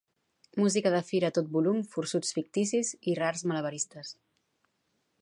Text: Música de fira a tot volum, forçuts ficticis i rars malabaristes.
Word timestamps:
Música 0.61 0.89
de 0.95 1.01
fira 1.09 1.29
a 1.29 1.35
tot 1.35 1.51
volum, 1.57 1.83
forçuts 1.93 2.33
ficticis 2.39 2.93
i 3.13 3.17
rars 3.23 3.49
malabaristes. 3.53 4.19